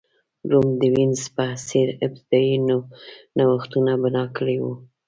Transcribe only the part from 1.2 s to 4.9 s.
په څېر ابتدايي نوښتونه بنا کړي وو.